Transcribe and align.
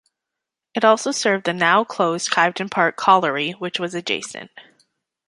It 0.73 0.83
also 0.83 1.11
served 1.11 1.45
the 1.45 1.53
now 1.53 1.83
closed 1.83 2.31
Kiveton 2.31 2.71
Park 2.71 2.95
Colliery 2.97 3.51
which 3.51 3.79
was 3.79 3.93
adjacent. 3.93 4.49